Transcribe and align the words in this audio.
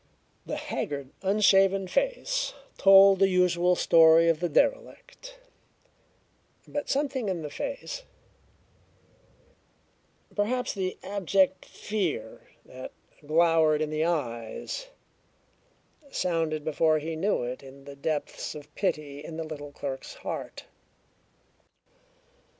The 0.47 0.55
haggard, 0.55 1.11
unshaven 1.21 1.87
face 1.87 2.55
told 2.79 3.19
the 3.19 3.27
usual 3.29 3.75
story 3.75 4.29
of 4.29 4.39
the 4.39 4.49
derelict, 4.49 5.37
but 6.67 6.89
something 6.89 7.29
in 7.29 7.43
the 7.43 7.51
face 7.51 8.01
perhaps 10.35 10.73
the 10.73 10.97
abject 11.03 11.65
fear 11.65 12.47
that 12.65 12.93
glowered 13.27 13.79
in 13.79 13.91
the 13.91 14.03
eyes 14.05 14.87
sounded 16.09 16.63
before 16.65 16.97
he 16.97 17.15
knew 17.15 17.43
it 17.43 17.59
the 17.59 17.95
depths 17.95 18.55
of 18.55 18.73
pity 18.73 19.23
in 19.23 19.37
the 19.37 19.43
little 19.43 19.71
clerk's 19.71 20.15
heart. 20.25 20.65